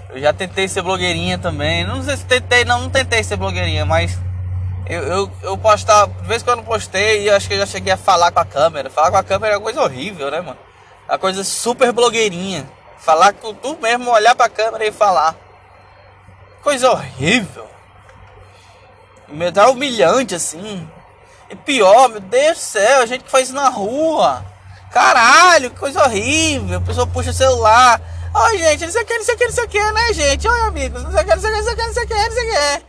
Eu 0.08 0.18
já 0.22 0.32
tentei 0.32 0.66
ser 0.66 0.80
blogueirinha 0.80 1.36
também. 1.36 1.84
Não 1.86 2.02
sei 2.02 2.16
se 2.16 2.24
tentei, 2.24 2.64
não, 2.64 2.80
não 2.80 2.88
tentei 2.88 3.22
ser 3.22 3.36
blogueirinha, 3.36 3.84
mas 3.84 4.18
eu, 4.86 5.02
eu, 5.02 5.32
eu 5.42 5.58
postar, 5.58 6.06
de 6.06 6.26
vez 6.26 6.42
que 6.42 6.48
eu 6.48 6.56
não 6.56 6.64
postei, 6.64 7.28
eu 7.28 7.36
acho 7.36 7.46
que 7.46 7.52
eu 7.52 7.58
já 7.58 7.66
cheguei 7.66 7.92
a 7.92 7.98
falar 7.98 8.32
com 8.32 8.40
a 8.40 8.46
câmera. 8.46 8.88
Falar 8.88 9.10
com 9.10 9.18
a 9.18 9.22
câmera 9.22 9.52
é 9.52 9.56
uma 9.58 9.64
coisa 9.64 9.82
horrível, 9.82 10.30
né, 10.30 10.40
mano? 10.40 10.58
É 11.06 11.12
uma 11.12 11.18
coisa 11.18 11.44
super 11.44 11.92
blogueirinha. 11.92 12.77
Falar 12.98 13.32
com 13.32 13.54
tu 13.54 13.76
mesmo, 13.80 14.10
olhar 14.10 14.34
pra 14.34 14.48
câmera 14.48 14.86
e 14.86 14.92
falar. 14.92 15.36
Coisa 16.62 16.90
horrível. 16.90 17.68
Me 19.28 19.50
dá 19.50 19.70
humilhante 19.70 20.34
assim. 20.34 20.88
E 21.50 21.56
pior, 21.56 22.08
meu 22.08 22.20
Deus 22.20 22.58
do 22.58 22.60
céu, 22.60 23.02
a 23.02 23.06
gente 23.06 23.24
que 23.24 23.30
faz 23.30 23.44
isso 23.44 23.54
na 23.54 23.68
rua. 23.68 24.44
Caralho, 24.90 25.70
que 25.70 25.78
coisa 25.78 26.02
horrível. 26.02 26.78
A 26.78 26.80
pessoa 26.82 27.06
puxa 27.06 27.30
o 27.30 27.34
celular. 27.34 28.00
Oi, 28.34 28.58
gente, 28.58 28.84
não 28.84 28.92
sei 28.92 29.02
o 29.02 29.06
que, 29.06 29.16
não 29.16 29.24
sei 29.24 29.34
o 29.34 29.38
que, 29.38 29.44
não 29.44 29.52
sei 29.52 29.64
o 29.64 29.68
que, 29.68 29.92
né, 29.92 30.12
gente? 30.12 30.48
Oi, 30.48 30.60
amigos, 30.60 31.02
não 31.02 31.10
sei 31.10 31.22
o 31.22 31.24
que, 31.24 31.34
não 31.34 31.40
sei 31.40 31.50
o 31.50 31.52
que, 31.52 31.58
não 31.58 31.94
sei 31.94 32.04
o 32.04 32.06
que, 32.06 32.14
não 32.14 32.32
sei 32.32 32.48
o 32.48 32.50
que. 32.50 32.88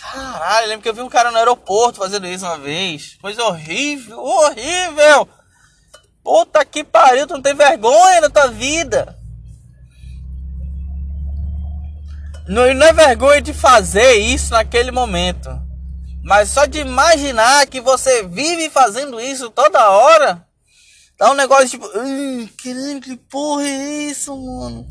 Caralho, 0.00 0.68
lembro 0.68 0.82
que 0.82 0.88
eu 0.88 0.94
vi 0.94 1.00
um 1.00 1.08
cara 1.08 1.30
no 1.30 1.38
aeroporto 1.38 1.98
fazendo 1.98 2.26
isso 2.26 2.44
uma 2.44 2.58
vez. 2.58 3.16
Coisa 3.20 3.42
horrível, 3.44 4.20
horrível. 4.20 5.28
Puta 6.24 6.64
que 6.64 6.82
pariu, 6.82 7.26
tu 7.26 7.34
não 7.34 7.42
tem 7.42 7.54
vergonha 7.54 8.22
da 8.22 8.30
tua 8.30 8.48
vida. 8.48 9.18
Não, 12.48 12.72
não 12.74 12.86
é 12.86 12.92
vergonha 12.94 13.42
de 13.42 13.52
fazer 13.52 14.14
isso 14.14 14.52
naquele 14.52 14.90
momento. 14.90 15.50
Mas 16.24 16.48
só 16.48 16.64
de 16.64 16.78
imaginar 16.78 17.66
que 17.66 17.82
você 17.82 18.22
vive 18.22 18.70
fazendo 18.70 19.20
isso 19.20 19.50
toda 19.50 19.90
hora. 19.90 20.46
Dá 21.18 21.30
um 21.30 21.34
negócio 21.34 21.68
tipo. 21.68 21.86
Caralho, 21.88 23.00
que 23.02 23.16
porra 23.16 23.62
é 23.62 24.04
isso, 24.04 24.34
mano? 24.34 24.88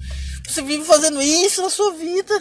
Você 0.48 0.62
vive 0.62 0.86
fazendo 0.86 1.20
isso 1.20 1.64
na 1.64 1.70
sua 1.72 1.94
vida. 1.94 2.40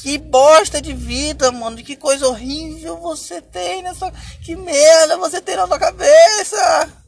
Que 0.00 0.18
bosta 0.18 0.80
de 0.80 0.92
vida, 0.92 1.50
mano. 1.50 1.76
Que 1.78 1.96
coisa 1.96 2.28
horrível 2.28 2.98
você 2.98 3.42
tem 3.42 3.82
nessa. 3.82 4.12
Que 4.44 4.54
merda 4.54 5.16
você 5.16 5.40
tem 5.40 5.56
na 5.56 5.66
sua 5.66 5.78
cabeça. 5.78 7.03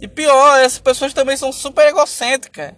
E 0.00 0.06
pior, 0.06 0.60
essas 0.60 0.78
pessoas 0.78 1.14
também 1.14 1.36
são 1.36 1.52
super 1.52 1.86
egocêntricas. 1.88 2.72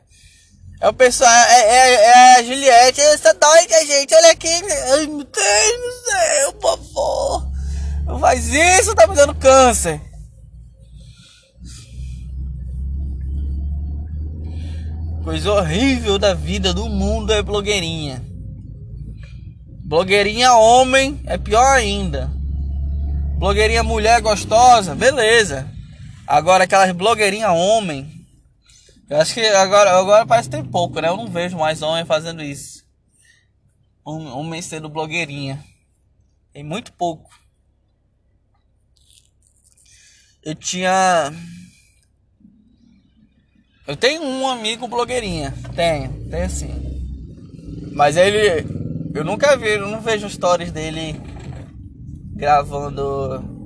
É 0.80 0.88
o 0.88 0.92
pessoal, 0.92 1.30
é, 1.30 1.60
é, 1.60 1.94
é 1.94 2.36
a 2.36 2.42
Juliette, 2.44 3.00
essa 3.00 3.34
doida, 3.34 3.84
gente, 3.84 4.14
olha 4.14 4.30
aqui. 4.30 4.48
Ai, 4.48 5.06
meu 5.06 5.24
Deus 5.24 5.26
do 5.26 6.04
céu, 6.04 6.52
por 6.52 6.78
favor. 6.78 7.48
Não 8.06 8.20
faz 8.20 8.46
isso, 8.46 8.94
tá 8.94 9.06
me 9.06 9.16
dando 9.16 9.34
câncer. 9.34 10.00
Coisa 15.24 15.52
horrível 15.52 16.18
da 16.18 16.32
vida 16.32 16.72
do 16.72 16.88
mundo 16.88 17.32
é 17.32 17.42
blogueirinha. 17.42 18.24
Blogueirinha 19.84 20.54
homem 20.54 21.20
é 21.26 21.36
pior 21.36 21.74
ainda. 21.74 22.30
Blogueirinha 23.36 23.82
mulher 23.82 24.20
gostosa, 24.20 24.94
beleza. 24.94 25.68
Agora 26.28 26.64
aquelas 26.64 26.92
blogueirinhas 26.92 27.50
homem. 27.52 28.26
Eu 29.08 29.16
acho 29.16 29.32
que 29.32 29.40
agora, 29.40 29.98
agora 29.98 30.26
parece 30.26 30.50
que 30.50 30.56
tem 30.56 30.62
pouco, 30.62 31.00
né? 31.00 31.08
Eu 31.08 31.16
não 31.16 31.26
vejo 31.26 31.56
mais 31.56 31.80
homem 31.80 32.04
fazendo 32.04 32.42
isso. 32.42 32.84
Homem 34.04 34.60
sendo 34.60 34.90
blogueirinha. 34.90 35.64
Tem 36.52 36.62
muito 36.62 36.92
pouco. 36.92 37.30
Eu 40.42 40.54
tinha. 40.54 41.32
Eu 43.86 43.96
tenho 43.96 44.22
um 44.22 44.46
amigo 44.46 44.86
blogueirinha. 44.86 45.54
Tenho, 45.74 46.28
tenho 46.28 46.50
sim. 46.50 47.90
Mas 47.94 48.18
ele. 48.18 48.66
Eu 49.14 49.24
nunca 49.24 49.56
vi, 49.56 49.70
eu 49.70 49.88
não 49.88 50.02
vejo 50.02 50.28
stories 50.28 50.70
dele 50.70 51.18
gravando 52.36 53.57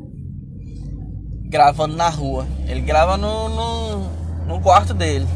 gravando 1.52 1.94
na 1.94 2.08
rua. 2.08 2.46
Ele 2.66 2.80
grava 2.80 3.18
no, 3.18 3.48
no, 3.50 4.46
no 4.46 4.60
quarto 4.60 4.94
dele. 4.94 5.28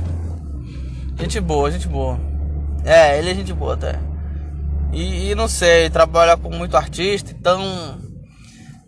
Gente 1.18 1.38
boa, 1.38 1.70
gente 1.70 1.86
boa. 1.86 2.18
É, 2.84 3.18
ele 3.18 3.30
é 3.30 3.34
gente 3.34 3.52
boa 3.52 3.74
até. 3.74 4.00
E, 4.92 5.30
e 5.30 5.34
não 5.34 5.46
sei, 5.46 5.90
trabalha 5.90 6.36
com 6.36 6.48
muito 6.50 6.76
artista, 6.76 7.32
então 7.32 8.00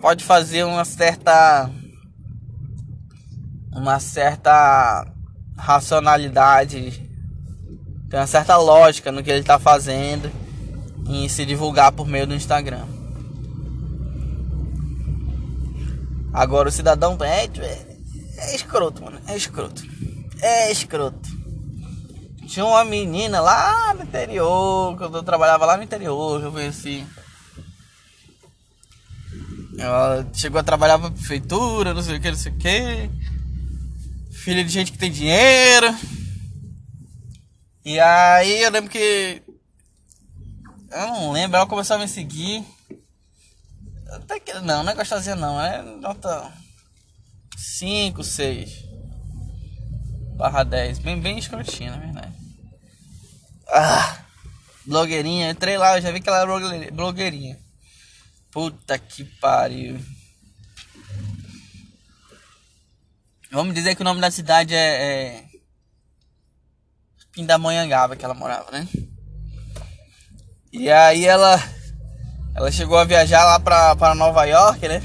pode 0.01 0.25
fazer 0.25 0.65
uma 0.65 0.85
certa 0.85 1.71
uma 3.73 4.01
certa 4.01 5.07
racionalidade, 5.57 7.11
tem 8.09 8.19
uma 8.19 8.27
certa 8.27 8.57
lógica 8.57 9.13
no 9.13 9.23
que 9.23 9.31
ele 9.31 9.41
está 9.41 9.59
fazendo 9.59 10.31
em 11.07 11.29
se 11.29 11.45
divulgar 11.45 11.93
por 11.93 12.07
meio 12.07 12.27
do 12.27 12.35
Instagram. 12.35 12.85
Agora 16.33 16.69
o 16.69 16.73
cidadão 16.73 17.17
médio 17.17 17.63
é, 17.63 17.87
é 18.37 18.55
escroto, 18.55 19.03
mano. 19.03 19.21
É 19.27 19.37
escroto. 19.37 19.83
É 20.41 20.71
escroto. 20.71 21.39
Tinha 22.47 22.65
uma 22.65 22.85
menina 22.85 23.41
lá 23.41 23.93
no 23.95 24.05
interior, 24.05 24.97
quando 24.97 25.19
eu 25.19 25.23
trabalhava 25.23 25.67
lá 25.67 25.77
no 25.77 25.83
interior, 25.83 26.43
eu 26.43 26.51
conheci. 26.51 27.05
Ela 29.79 30.27
chegou 30.33 30.59
a 30.59 30.65
trabalhar 30.65 30.99
pra 30.99 31.11
prefeitura, 31.11 31.95
não 31.95 32.03
sei 32.03 32.17
o 32.17 32.21
que, 32.21 32.31
não 32.31 32.39
sei 32.39 32.53
o 32.53 32.57
que. 32.57 33.11
Filha 34.33 34.65
de 34.65 34.71
gente 34.71 34.93
que 34.93 34.99
tem 34.99 35.11
dinheiro. 35.11 35.95
E 37.85 38.01
aí 38.01 38.63
eu 38.63 38.71
lembro 38.71 38.91
que. 38.91 39.43
Eu 40.91 41.07
não 41.07 41.33
lembro, 41.33 41.57
ela 41.59 41.67
começou 41.67 41.97
a 41.97 41.99
me 41.99 42.09
seguir. 42.09 42.65
Até 44.11 44.41
que 44.41 44.53
não, 44.55 44.83
não 44.83 44.93
é 44.93 44.95
gostosinha 44.95 45.37
não, 45.37 45.61
é 45.61 45.83
nota 45.83 46.53
5, 47.57 48.23
6 48.25 48.89
barra 50.39 50.63
10. 50.63 51.01
Bem, 51.01 51.21
bem 51.21 51.39
escrotinha, 51.39 51.91
na 51.91 51.99
verdade. 51.99 52.33
Ah, 53.69 54.25
blogueirinha, 54.87 55.51
entrei 55.51 55.77
lá, 55.77 55.99
eu 55.99 56.03
já 56.03 56.13
vi 56.13 56.21
que 56.21 56.29
ela 56.29 56.39
era 56.39 56.93
blogueirinha. 56.93 57.59
Puta 58.53 58.99
que 58.99 59.25
pariu. 59.25 60.01
Vamos 63.51 63.75
dizer 63.75 63.95
que 63.97 64.03
o 64.03 64.05
nome 64.05 64.21
da 64.21 64.31
cidade 64.31 64.75
é, 64.75 64.79
é 64.79 65.45
Pindamonhangaba 67.33 68.15
que 68.15 68.25
ela 68.25 68.35
morava, 68.35 68.71
né? 68.71 68.89
E 70.73 70.91
aí 70.91 71.25
ela 71.25 71.57
ela 72.59 72.73
chegou 72.73 72.99
a 72.99 73.05
viajar 73.05 73.45
lá 73.45 73.61
pra, 73.61 73.95
pra 73.95 74.17
Nova 74.17 74.45
York, 74.45 74.89
né? 74.89 75.01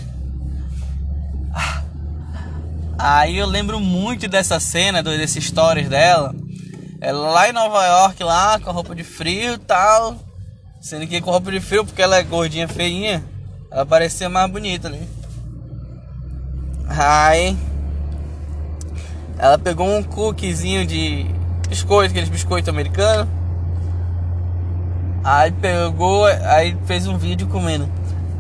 Aí 2.97 3.37
eu 3.37 3.45
lembro 3.45 3.79
muito 3.79 4.27
dessa 4.27 4.59
cena, 4.59 5.03
desses 5.03 5.45
stories 5.45 5.87
dela. 5.87 6.33
Ela 6.99 7.31
lá 7.31 7.47
em 7.47 7.53
Nova 7.53 7.85
York, 7.85 8.23
lá 8.23 8.59
com 8.59 8.71
a 8.71 8.73
roupa 8.73 8.95
de 8.95 9.03
frio 9.03 9.53
e 9.53 9.57
tal. 9.59 10.15
Sendo 10.81 11.05
que 11.05 11.21
com 11.21 11.29
roupa 11.29 11.51
de 11.51 11.59
frio, 11.59 11.85
porque 11.85 12.01
ela 12.01 12.17
é 12.17 12.23
gordinha, 12.23 12.67
feinha, 12.67 13.23
ela 13.69 13.85
parecia 13.85 14.27
mais 14.27 14.51
bonita 14.51 14.87
ali. 14.87 15.07
Aí 16.89 17.55
ela 19.37 19.59
pegou 19.59 19.87
um 19.87 20.01
cookiezinho 20.01 20.87
de 20.87 21.27
biscoito, 21.69 22.09
aqueles 22.09 22.29
biscoitos 22.29 22.67
americanos 22.67 23.27
Aí 25.23 25.51
pegou, 25.51 26.25
aí 26.25 26.75
fez 26.85 27.07
um 27.07 27.17
vídeo 27.17 27.47
comendo. 27.47 27.89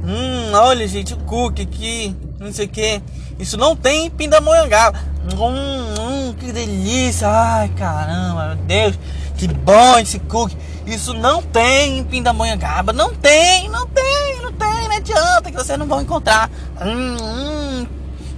Hum, 0.03 0.51
olha 0.53 0.85
gente, 0.85 1.13
o 1.13 1.17
cookie 1.17 1.61
aqui, 1.61 2.15
não 2.39 2.51
sei 2.51 2.65
o 2.65 2.69
que. 2.69 3.01
Isso 3.39 3.57
não 3.57 3.75
tem 3.75 4.07
em 4.07 4.09
Pindamonhangaba. 4.09 4.99
Hum, 5.33 5.93
hum, 5.99 6.33
que 6.37 6.51
delícia. 6.51 7.27
Ai, 7.29 7.69
caramba, 7.69 8.47
meu 8.47 8.65
Deus. 8.65 8.99
Que 9.37 9.47
bom 9.47 9.97
esse 9.97 10.19
cookie. 10.19 10.57
Isso 10.85 11.13
não 11.13 11.41
tem 11.41 11.99
em 11.99 12.03
Pindamonhangaba. 12.03 12.91
Não 12.91 13.13
tem, 13.15 13.69
não 13.69 13.87
tem, 13.87 14.41
não 14.41 14.51
tem. 14.51 14.89
Não 14.89 14.97
adianta 14.97 15.51
que 15.51 15.57
vocês 15.57 15.79
não 15.79 15.87
vão 15.87 16.01
encontrar. 16.01 16.49
Hum, 16.81 17.17
hum, 17.21 17.87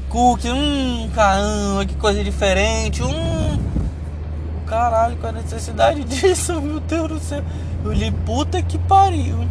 cookie, 0.10 0.50
hum, 0.50 1.10
caramba, 1.16 1.86
que 1.86 1.96
coisa 1.96 2.24
diferente. 2.24 3.02
Hum. 3.02 3.60
Caralho, 4.68 5.18
qual 5.18 5.34
a 5.34 5.42
necessidade 5.42 6.04
disso, 6.06 6.62
meu 6.62 6.80
Deus 6.80 7.08
do 7.08 7.20
céu? 7.20 7.44
Eu 7.86 7.94
li, 7.94 8.12
puta 8.12 8.63
que 8.63 8.80
pariu. 8.80 9.48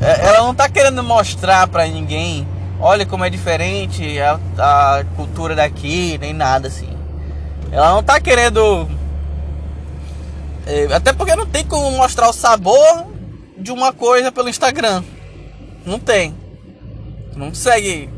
É, 0.00 0.26
ela 0.28 0.38
não 0.38 0.54
tá 0.54 0.68
querendo 0.68 1.02
mostrar 1.02 1.66
pra 1.66 1.84
ninguém, 1.86 2.46
olha 2.78 3.04
como 3.04 3.24
é 3.24 3.30
diferente 3.30 4.16
a, 4.20 4.38
a 4.56 5.04
cultura 5.16 5.56
daqui, 5.56 6.16
nem 6.18 6.32
nada 6.32 6.68
assim. 6.68 6.88
Ela 7.72 7.90
não 7.90 8.04
tá 8.04 8.20
querendo. 8.20 8.88
É, 10.64 10.84
até 10.94 11.12
porque 11.12 11.34
não 11.34 11.46
tem 11.46 11.64
como 11.64 11.90
mostrar 11.90 12.28
o 12.28 12.32
sabor 12.32 13.06
de 13.58 13.72
uma 13.72 13.92
coisa 13.92 14.30
pelo 14.30 14.48
Instagram. 14.48 15.02
Não 15.84 15.98
tem. 15.98 16.36
Não 17.34 17.48
consegue 17.48 18.08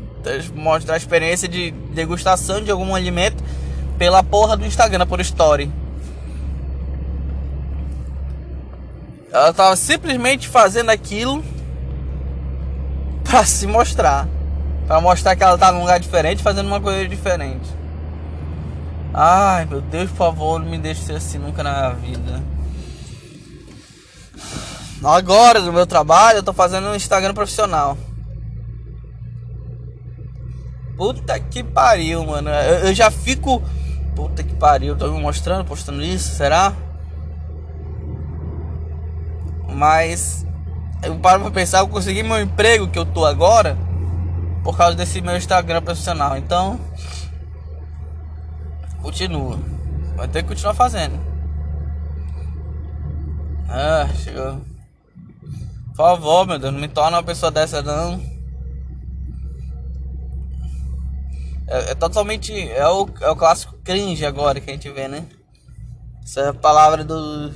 mostrar 0.53 0.93
a 0.93 0.97
experiência 0.97 1.47
de 1.47 1.71
degustação 1.71 2.61
de 2.61 2.69
algum 2.69 2.93
alimento 2.93 3.43
pela 3.97 4.21
porra 4.21 4.55
do 4.55 4.65
Instagram, 4.65 5.07
por 5.07 5.19
story. 5.21 5.71
Ela 9.31 9.53
tava 9.53 9.75
simplesmente 9.75 10.47
fazendo 10.47 10.89
aquilo 10.89 11.43
para 13.23 13.45
se 13.45 13.67
mostrar. 13.67 14.27
para 14.87 14.99
mostrar 14.99 15.35
que 15.35 15.43
ela 15.43 15.57
tá 15.57 15.71
num 15.71 15.81
lugar 15.81 15.99
diferente, 15.99 16.41
fazendo 16.41 16.65
uma 16.65 16.81
coisa 16.81 17.07
diferente. 17.07 17.69
Ai, 19.13 19.65
meu 19.65 19.81
Deus, 19.81 20.09
por 20.09 20.17
favor, 20.17 20.59
não 20.59 20.67
me 20.67 20.79
deixe 20.79 21.01
ser 21.01 21.15
assim 21.15 21.37
nunca 21.37 21.61
na 21.61 21.91
vida. 21.91 22.43
Agora, 25.03 25.59
no 25.59 25.71
meu 25.71 25.85
trabalho, 25.85 26.39
eu 26.39 26.43
tô 26.43 26.53
fazendo 26.53 26.87
um 26.87 26.95
Instagram 26.95 27.33
profissional. 27.33 27.97
Puta 30.97 31.39
que 31.39 31.63
pariu, 31.63 32.25
mano. 32.25 32.49
Eu, 32.49 32.87
eu 32.87 32.93
já 32.93 33.09
fico. 33.09 33.61
Puta 34.15 34.43
que 34.43 34.53
pariu. 34.55 34.97
Tô 34.97 35.11
me 35.11 35.21
mostrando, 35.21 35.63
postando 35.63 36.03
isso, 36.03 36.35
será? 36.35 36.73
Mas 39.79 40.45
eu 41.01 41.17
paro 41.19 41.43
pra 41.43 41.51
pensar, 41.51 41.79
eu 41.79 41.87
consegui 41.87 42.21
meu 42.21 42.41
emprego 42.41 42.89
que 42.89 42.99
eu 42.99 43.05
tô 43.05 43.25
agora 43.25 43.77
por 44.61 44.75
causa 44.75 44.93
desse 44.93 45.21
meu 45.21 45.37
Instagram 45.37 45.81
profissional. 45.81 46.35
Então, 46.35 46.77
continua. 49.01 49.57
Vai 50.17 50.27
ter 50.27 50.43
que 50.43 50.49
continuar 50.49 50.73
fazendo. 50.73 51.17
Ah, 53.69 54.09
chegou. 54.21 54.59
Por 55.91 55.95
favor, 55.95 56.45
meu 56.45 56.59
Deus, 56.59 56.73
não 56.73 56.81
me 56.81 56.89
torna 56.89 57.15
uma 57.15 57.23
pessoa 57.23 57.49
dessa 57.49 57.81
não. 57.81 58.21
É, 61.67 61.91
é 61.91 61.95
totalmente. 61.95 62.51
É 62.69 62.85
o, 62.85 63.09
é 63.21 63.29
o 63.29 63.35
clássico 63.37 63.77
cringe 63.81 64.25
agora 64.25 64.59
que 64.59 64.69
a 64.69 64.73
gente 64.73 64.89
vê, 64.89 65.07
né? 65.07 65.25
Essa 66.21 66.41
é 66.41 66.47
a 66.49 66.53
palavra 66.53 67.05
do, 67.05 67.53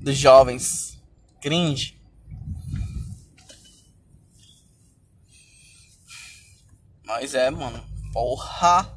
dos 0.00 0.16
jovens. 0.16 0.91
Cringe. 1.42 2.00
Mas 7.04 7.34
é, 7.34 7.50
mano. 7.50 7.84
Porra. 8.12 8.96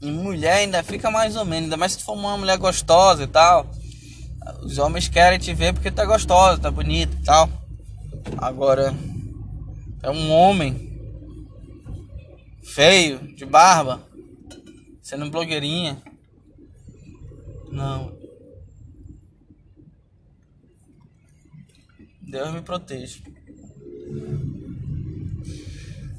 E 0.00 0.10
mulher 0.10 0.54
ainda 0.54 0.82
fica 0.82 1.10
mais 1.10 1.36
ou 1.36 1.44
menos, 1.44 1.64
ainda 1.64 1.76
mais 1.76 1.92
se 1.92 2.02
for 2.02 2.14
uma 2.14 2.36
mulher 2.36 2.58
gostosa 2.58 3.22
e 3.22 3.26
tal. 3.26 3.70
Os 4.62 4.78
homens 4.78 5.08
querem 5.08 5.38
te 5.38 5.54
ver 5.54 5.72
porque 5.72 5.90
tá 5.90 6.04
gostosa, 6.04 6.60
tá 6.60 6.70
bonita 6.70 7.14
e 7.14 7.22
tal. 7.22 7.48
Agora, 8.38 8.94
é 10.02 10.10
um 10.10 10.32
homem 10.32 10.90
feio, 12.64 13.34
de 13.34 13.44
barba, 13.44 14.09
sendo 15.10 15.28
blogueirinha. 15.28 16.00
Não. 17.72 18.12
Deus 22.22 22.52
me 22.52 22.62
proteja. 22.62 23.18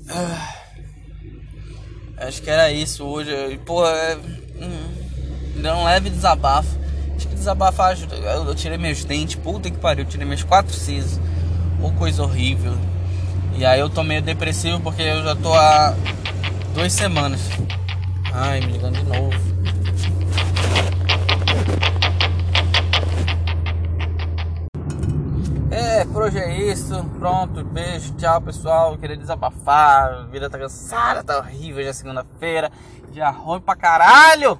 Ah, 0.09 0.55
acho 2.17 2.41
que 2.41 2.49
era 2.49 2.69
isso 2.69 3.05
hoje. 3.05 3.31
Pô, 3.65 3.87
é, 3.87 4.17
hum, 4.17 5.61
deu 5.61 5.73
um 5.73 5.85
leve 5.85 6.09
desabafo. 6.09 6.77
Acho 7.15 7.29
que 7.29 7.35
desabafar 7.35 7.91
ajuda. 7.91 8.17
Eu, 8.17 8.53
tirei 8.53 8.77
meus 8.77 9.05
dentes, 9.05 9.35
puta 9.35 9.71
que 9.71 9.77
pariu, 9.77 10.03
eu 10.03 10.09
tirei 10.09 10.27
meus 10.27 10.43
quatro 10.43 10.73
sisos. 10.73 11.17
Ou 11.81 11.93
coisa 11.93 12.23
horrível. 12.23 12.77
E 13.57 13.65
aí 13.65 13.79
eu 13.79 13.89
tô 13.89 14.03
meio 14.03 14.21
depressivo 14.21 14.81
porque 14.81 15.01
eu 15.01 15.23
já 15.23 15.33
tô 15.33 15.53
há 15.53 15.95
duas 16.73 16.91
semanas. 16.91 17.39
Ai, 18.33 18.59
me 18.61 18.73
ligando 18.73 18.97
de 18.97 19.03
novo. 19.05 19.51
por 26.11 26.23
hoje 26.23 26.39
é 26.39 26.59
isso. 26.69 27.03
Pronto, 27.17 27.63
beijo, 27.63 28.13
tchau 28.15 28.41
pessoal. 28.41 28.97
Queria 28.97 29.17
desabafar. 29.17 30.13
A 30.13 30.23
vida 30.23 30.49
tá 30.49 30.57
cansada, 30.57 31.23
tá 31.23 31.37
horrível. 31.37 31.83
Já 31.83 31.89
é 31.89 31.93
segunda-feira, 31.93 32.71
já 33.13 33.29
ruim 33.29 33.61
pra 33.61 33.75
caralho. 33.75 34.59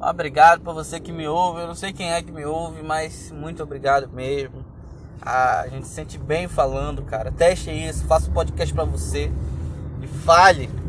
Obrigado 0.00 0.60
por 0.60 0.74
você 0.74 1.00
que 1.00 1.12
me 1.12 1.26
ouve. 1.26 1.62
Eu 1.62 1.68
não 1.68 1.74
sei 1.74 1.92
quem 1.92 2.12
é 2.12 2.22
que 2.22 2.30
me 2.30 2.44
ouve, 2.44 2.82
mas 2.82 3.30
muito 3.30 3.62
obrigado 3.62 4.08
mesmo. 4.08 4.64
A 5.22 5.66
gente 5.68 5.86
se 5.86 5.94
sente 5.94 6.18
bem 6.18 6.48
falando, 6.48 7.02
cara. 7.02 7.32
Teste 7.32 7.70
isso, 7.70 8.04
faça 8.06 8.30
um 8.30 8.34
podcast 8.34 8.74
pra 8.74 8.84
você 8.84 9.32
e 10.02 10.06
fale. 10.06 10.83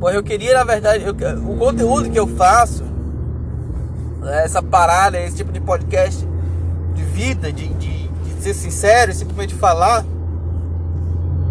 Pois 0.00 0.14
eu 0.14 0.22
queria, 0.22 0.54
na 0.54 0.64
verdade, 0.64 1.04
eu, 1.04 1.12
o 1.12 1.58
conteúdo 1.58 2.10
que 2.10 2.18
eu 2.18 2.26
faço, 2.26 2.84
essa 4.44 4.62
parada, 4.62 5.18
esse 5.20 5.36
tipo 5.36 5.52
de 5.52 5.60
podcast 5.60 6.26
de 6.94 7.02
vida, 7.02 7.52
de, 7.52 7.68
de, 7.74 8.08
de 8.08 8.42
ser 8.42 8.54
sincero, 8.54 9.12
simplesmente 9.12 9.54
falar. 9.54 10.04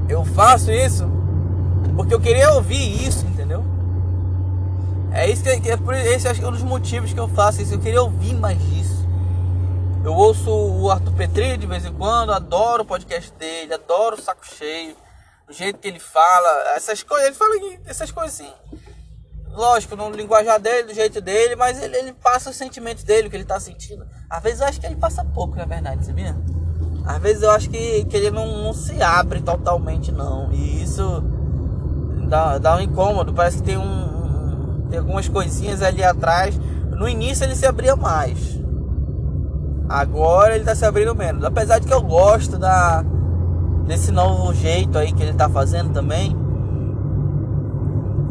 Eu 0.07 0.23
faço 0.23 0.71
isso 0.71 1.17
porque 1.95 2.13
eu 2.13 2.19
queria 2.19 2.51
ouvir 2.51 3.07
isso, 3.07 3.25
entendeu? 3.25 3.65
É 5.11 5.27
isso 5.27 5.43
que, 5.43 5.49
é 5.49 5.75
por 5.75 5.95
esse 5.95 6.27
acho 6.27 6.39
que 6.39 6.45
é 6.45 6.49
um 6.49 6.51
dos 6.51 6.61
motivos 6.61 7.11
que 7.11 7.19
eu 7.19 7.27
faço 7.27 7.61
isso. 7.61 7.73
Eu 7.73 7.79
queria 7.79 8.01
ouvir 8.03 8.35
mais 8.35 8.57
disso. 8.59 9.05
Eu 10.05 10.13
ouço 10.13 10.49
o 10.49 10.91
Arthur 10.91 11.11
Petri 11.13 11.57
de 11.57 11.65
vez 11.65 11.85
em 11.85 11.91
quando, 11.91 12.31
adoro 12.31 12.83
o 12.83 12.85
podcast 12.85 13.33
dele, 13.33 13.73
adoro 13.73 14.15
o 14.15 14.21
saco 14.21 14.45
cheio, 14.45 14.95
o 15.49 15.53
jeito 15.53 15.79
que 15.79 15.87
ele 15.87 15.99
fala, 15.99 16.75
essas 16.75 17.03
coisas, 17.03 17.27
ele 17.27 17.35
fala 17.35 17.55
essas 17.85 18.11
coisas 18.11 18.33
assim 18.33 18.53
lógico, 19.57 19.95
no 19.95 20.11
linguajar 20.11 20.59
dele, 20.59 20.83
do 20.83 20.93
jeito 20.93 21.19
dele, 21.19 21.55
mas 21.55 21.81
ele, 21.81 21.97
ele 21.97 22.13
passa 22.13 22.51
os 22.51 22.55
sentimentos 22.55 23.03
dele, 23.03 23.27
o 23.27 23.29
que 23.29 23.35
ele 23.35 23.43
tá 23.43 23.59
sentindo. 23.59 24.05
Às 24.29 24.43
vezes 24.43 24.61
eu 24.61 24.67
acho 24.67 24.79
que 24.79 24.85
ele 24.85 24.95
passa 24.95 25.25
pouco, 25.25 25.55
na 25.55 25.65
verdade, 25.65 26.05
sabia? 26.05 26.37
Às 27.03 27.17
vezes 27.19 27.41
eu 27.41 27.49
acho 27.49 27.69
que, 27.69 28.05
que 28.05 28.15
ele 28.15 28.29
não, 28.29 28.63
não 28.63 28.73
se 28.73 29.01
abre 29.01 29.41
totalmente, 29.41 30.11
não. 30.11 30.51
E 30.51 30.83
isso 30.83 31.23
dá, 32.27 32.59
dá 32.59 32.75
um 32.75 32.81
incômodo. 32.81 33.33
Parece 33.33 33.57
que 33.57 33.63
tem 33.63 33.77
um. 33.77 34.87
Tem 34.89 34.99
algumas 34.99 35.27
coisinhas 35.27 35.81
ali 35.81 36.03
atrás. 36.03 36.59
No 36.91 37.07
início 37.07 37.45
ele 37.45 37.55
se 37.55 37.65
abria 37.65 37.95
mais. 37.95 38.59
Agora 39.87 40.55
ele 40.55 40.65
tá 40.65 40.75
se 40.75 40.85
abrindo 40.85 41.15
menos. 41.15 41.45
Apesar 41.45 41.79
de 41.79 41.87
que 41.87 41.93
eu 41.93 42.01
gosto 42.01 42.57
da, 42.57 43.05
desse 43.87 44.11
novo 44.11 44.53
jeito 44.53 44.97
aí 44.97 45.13
que 45.13 45.23
ele 45.23 45.33
tá 45.33 45.49
fazendo 45.49 45.93
também 45.93 46.35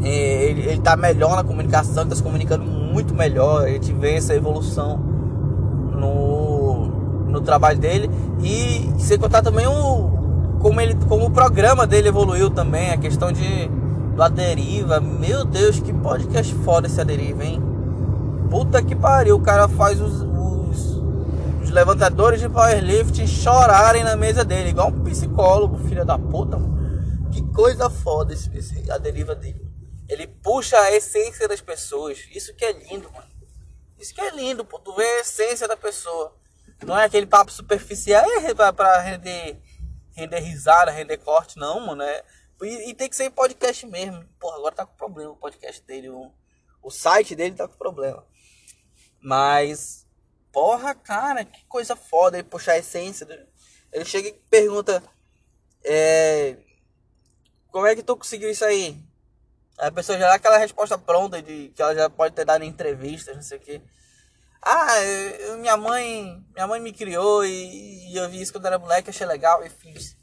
é, 0.01 0.43
ele, 0.49 0.61
ele 0.61 0.81
tá 0.81 0.95
melhor 0.95 1.35
na 1.35 1.43
comunicação, 1.43 2.03
ele 2.03 2.09
tá 2.09 2.15
se 2.15 2.23
comunicando 2.23 2.63
muito 2.63 3.13
melhor. 3.13 3.63
A 3.63 3.69
gente 3.69 3.91
vê 3.93 4.15
essa 4.15 4.35
evolução 4.35 4.97
no, 4.97 6.85
no 7.27 7.41
trabalho 7.41 7.79
dele. 7.79 8.09
E 8.41 8.91
sem 8.99 9.17
contar 9.17 9.41
também 9.41 9.67
o, 9.67 10.57
como, 10.59 10.79
ele, 10.79 10.95
como 11.07 11.25
o 11.25 11.31
programa 11.31 11.87
dele 11.87 12.09
evoluiu 12.09 12.49
também, 12.49 12.91
a 12.91 12.97
questão 12.97 13.31
de 13.31 13.69
do 14.15 14.23
Aderiva. 14.23 14.99
Meu 14.99 15.45
Deus, 15.45 15.79
que 15.79 15.93
podcast 15.93 16.53
foda 16.55 16.87
esse 16.87 16.99
Aderiva, 16.99 17.43
hein? 17.43 17.61
Puta 18.49 18.81
que 18.81 18.95
pariu, 18.95 19.35
o 19.35 19.39
cara 19.39 19.67
faz 19.67 20.01
os 20.01 20.26
levantadores 21.77 22.39
de 22.39 22.49
powerlifting 22.49 23.27
chorarem 23.27 24.03
na 24.03 24.15
mesa 24.15 24.43
dele, 24.43 24.69
igual 24.69 24.87
um 24.87 25.03
psicólogo, 25.03 25.77
filha 25.87 26.03
da 26.03 26.17
puta. 26.17 26.57
Que 27.31 27.39
coisa 27.53 27.87
foda 27.87 28.33
esse, 28.33 28.49
esse 28.57 28.91
a 28.91 28.97
deriva 28.97 29.35
dele. 29.35 29.61
Ele 30.09 30.25
puxa 30.25 30.75
a 30.79 30.91
essência 30.91 31.47
das 31.47 31.61
pessoas. 31.61 32.27
Isso 32.33 32.55
que 32.55 32.65
é 32.65 32.71
lindo, 32.71 33.11
mano. 33.11 33.27
Isso 33.99 34.11
que 34.11 34.19
é 34.19 34.31
lindo, 34.31 34.65
pô. 34.65 34.79
Tu 34.79 34.91
vê 34.95 35.03
a 35.03 35.19
essência 35.19 35.67
da 35.67 35.77
pessoa. 35.77 36.35
Não 36.83 36.97
é 36.97 37.05
aquele 37.05 37.27
papo 37.27 37.51
superficial 37.51 38.25
é 38.25 38.55
pra, 38.55 38.73
pra 38.73 38.99
render, 38.99 39.61
render 40.15 40.39
risada, 40.39 40.89
render 40.89 41.17
corte, 41.17 41.59
não, 41.59 41.85
mano. 41.85 42.01
É, 42.01 42.23
e, 42.63 42.89
e, 42.89 42.93
tem 42.95 43.07
que 43.07 43.15
ser 43.15 43.29
podcast 43.29 43.85
mesmo. 43.85 44.25
Porra, 44.39 44.57
agora 44.57 44.75
tá 44.75 44.85
com 44.85 44.95
problema 44.95 45.29
o 45.29 45.37
podcast 45.37 45.83
dele. 45.83 46.09
O, 46.09 46.31
o 46.81 46.89
site 46.89 47.35
dele 47.35 47.53
tá 47.53 47.67
com 47.67 47.77
problema. 47.77 48.25
Mas 49.21 50.06
porra, 50.51 50.95
cara, 50.95 51.45
que 51.45 51.65
coisa 51.65 51.95
foda 51.95 52.37
ele 52.37 52.47
puxar 52.47 52.73
a 52.73 52.77
essência. 52.77 53.27
Ele 53.91 54.05
chega 54.05 54.29
e 54.29 54.33
pergunta: 54.49 55.03
é, 55.83 56.57
Como 57.71 57.85
é 57.85 57.95
que 57.95 58.03
tu 58.03 58.15
conseguiu 58.15 58.49
isso 58.49 58.65
aí? 58.65 58.97
A 59.77 59.91
pessoa 59.91 60.17
já 60.17 60.27
dá 60.27 60.33
aquela 60.35 60.57
resposta 60.57 60.97
pronta 60.97 61.41
de 61.41 61.69
que 61.75 61.81
ela 61.81 61.93
já 61.93 62.09
pode 62.09 62.33
ter 62.33 62.45
dado 62.45 62.63
em 62.63 62.67
entrevistas, 62.67 63.35
não 63.35 63.43
sei 63.43 63.57
o 63.57 63.61
quê. 63.61 63.81
Ah, 64.61 64.99
eu, 65.03 65.57
minha 65.59 65.77
mãe, 65.77 66.43
minha 66.53 66.67
mãe 66.67 66.79
me 66.81 66.91
criou 66.91 67.45
e, 67.45 68.11
e, 68.11 68.17
eu 68.17 68.27
vi 68.29 68.41
isso 68.41 68.51
quando 68.51 68.65
era 68.65 68.79
moleque, 68.79 69.09
achei 69.09 69.25
legal 69.25 69.63
e 69.63 69.69
fiz. 69.69 70.17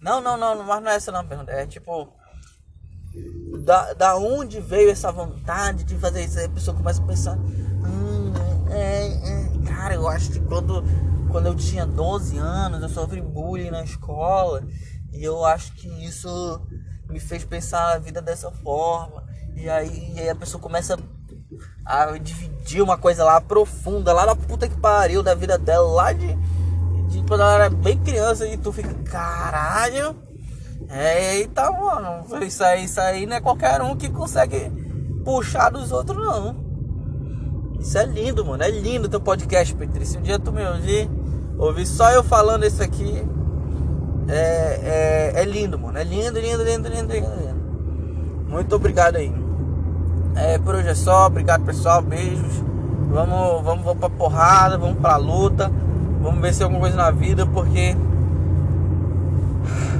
Não, 0.00 0.20
não, 0.20 0.36
não, 0.36 0.62
mas 0.64 0.82
não 0.82 0.90
é 0.90 0.96
essa 0.96 1.12
não 1.12 1.26
pergunta. 1.26 1.52
É 1.52 1.66
tipo, 1.66 2.12
da, 3.64 3.92
da 3.94 4.16
onde 4.16 4.60
veio 4.60 4.90
essa 4.90 5.12
vontade 5.12 5.84
de 5.84 5.96
fazer 5.98 6.24
isso? 6.24 6.38
Aí 6.38 6.46
a 6.46 6.50
pessoa 6.50 6.76
começa 6.76 7.02
a 7.02 7.06
pensar, 7.06 7.36
hum, 7.38 8.32
é, 8.70 9.06
é, 9.06 9.39
cara, 9.80 9.94
eu 9.94 10.06
acho 10.06 10.30
que 10.30 10.40
quando, 10.40 10.84
quando 11.30 11.46
eu 11.46 11.54
tinha 11.54 11.86
12 11.86 12.36
anos 12.36 12.82
eu 12.82 12.88
sofri 12.88 13.22
bullying 13.22 13.70
na 13.70 13.82
escola 13.82 14.62
e 15.10 15.24
eu 15.24 15.42
acho 15.44 15.72
que 15.72 15.88
isso 16.04 16.60
me 17.08 17.18
fez 17.18 17.44
pensar 17.44 17.94
a 17.94 17.98
vida 17.98 18.20
dessa 18.20 18.50
forma. 18.50 19.24
E 19.56 19.68
aí, 19.68 20.12
e 20.14 20.20
aí 20.20 20.28
a 20.28 20.34
pessoa 20.34 20.62
começa 20.62 20.98
a 21.84 22.18
dividir 22.18 22.82
uma 22.82 22.96
coisa 22.96 23.24
lá 23.24 23.40
profunda, 23.40 24.12
lá 24.12 24.26
na 24.26 24.36
puta 24.36 24.68
que 24.68 24.76
pariu 24.76 25.22
da 25.22 25.34
vida 25.34 25.58
dela, 25.58 25.90
lá 25.90 26.12
de, 26.12 26.28
de 27.08 27.22
quando 27.26 27.40
ela 27.40 27.54
era 27.54 27.70
bem 27.70 27.98
criança, 27.98 28.46
e 28.46 28.56
tu 28.56 28.70
fica, 28.70 28.94
caralho. 29.10 30.14
É, 30.88 31.36
eita, 31.36 31.70
mano, 31.72 32.24
isso 32.44 32.62
aí, 32.62 32.84
isso 32.84 33.00
aí 33.00 33.26
não 33.26 33.36
é 33.36 33.40
qualquer 33.40 33.80
um 33.82 33.96
que 33.96 34.08
consegue 34.08 34.70
puxar 35.24 35.70
dos 35.70 35.90
outros, 35.90 36.16
não. 36.16 36.69
Isso 37.80 37.96
é 37.96 38.04
lindo, 38.04 38.44
mano. 38.44 38.62
É 38.62 38.70
lindo 38.70 39.08
teu 39.08 39.20
podcast. 39.20 39.74
Se 40.04 40.18
um 40.18 40.22
dia 40.22 40.38
tu 40.38 40.52
me 40.52 40.64
ouvir, 40.66 41.10
ouvir 41.58 41.86
só 41.86 42.10
eu 42.10 42.22
falando 42.22 42.64
isso 42.64 42.82
aqui, 42.82 43.26
é, 44.28 45.32
é, 45.34 45.42
é 45.42 45.44
lindo, 45.44 45.78
mano. 45.78 45.98
É 45.98 46.04
lindo, 46.04 46.38
lindo, 46.38 46.62
lindo, 46.62 46.88
lindo, 46.88 47.12
lindo, 47.12 47.36
lindo. 47.36 47.60
Muito 48.48 48.76
obrigado 48.76 49.16
aí. 49.16 49.32
É, 50.36 50.58
por 50.58 50.74
hoje 50.74 50.88
é 50.88 50.94
só. 50.94 51.26
Obrigado, 51.26 51.64
pessoal. 51.64 52.02
Beijos. 52.02 52.62
Vamos, 53.10 53.64
vamos, 53.64 53.84
vamos 53.84 53.98
pra 53.98 54.10
porrada, 54.10 54.76
vamos 54.76 54.98
pra 54.98 55.16
luta. 55.16 55.72
Vamos 56.20 56.40
vencer 56.40 56.64
alguma 56.64 56.80
coisa 56.80 56.96
na 56.96 57.10
vida, 57.10 57.46
porque 57.46 57.96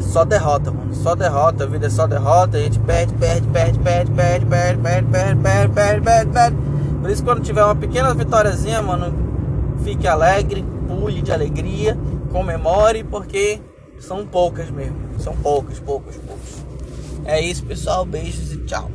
só 0.01 0.25
derrota, 0.25 0.71
mano. 0.71 0.95
Só 0.95 1.14
derrota, 1.14 1.64
a 1.64 1.66
vida 1.66 1.87
é 1.87 1.90
só 1.90 2.07
derrota. 2.07 2.59
A 2.59 2.61
gente 2.61 2.79
perde, 2.81 3.14
perde, 3.14 3.49
perde, 3.49 3.79
perde, 3.79 4.11
perde, 4.11 4.47
perde, 4.47 4.81
perde, 4.83 5.09
perde, 5.11 5.40
perde, 5.40 5.73
perde, 6.03 6.31
perde. 6.31 6.69
Por 7.00 7.10
isso 7.10 7.24
quando 7.24 7.40
tiver 7.40 7.64
uma 7.64 7.74
pequena 7.76 8.12
vitóriazinha, 8.14 8.82
mano, 8.82 9.12
fique 9.82 10.06
alegre, 10.06 10.64
pule 10.86 11.22
de 11.22 11.32
alegria, 11.32 11.96
comemore, 12.30 13.02
porque 13.04 13.60
são 13.98 14.26
poucas 14.26 14.70
mesmo. 14.70 14.96
São 15.18 15.34
poucas, 15.36 15.78
poucas, 15.78 16.16
poucas. 16.16 16.64
É 17.24 17.40
isso, 17.40 17.64
pessoal. 17.64 18.04
Beijos 18.04 18.52
e 18.52 18.58
tchau. 18.64 18.90